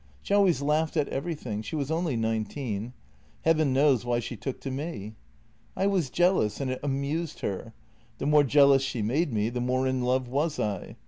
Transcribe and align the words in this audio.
She 0.23 0.33
always 0.33 0.63
laughed 0.63 0.97
at 0.97 1.07
everything— 1.09 1.61
she 1.61 1.75
was 1.75 1.91
only 1.91 2.15
nine 2.15 2.43
teen. 2.45 2.93
Heaven 3.43 3.71
knows 3.71 4.03
why 4.03 4.17
she 4.17 4.35
took 4.35 4.59
to 4.61 4.71
me." 4.71 5.13
I 5.77 5.85
was 5.85 6.09
jealous, 6.09 6.59
and 6.59 6.71
it 6.71 6.79
amused 6.81 7.41
her. 7.41 7.75
The 8.17 8.25
more 8.25 8.43
jealous 8.43 8.81
she 8.81 9.03
made 9.03 9.31
me, 9.31 9.49
the 9.49 9.61
more 9.61 9.85
in 9.85 10.01
love 10.01 10.27
was 10.27 10.59
I. 10.59 10.95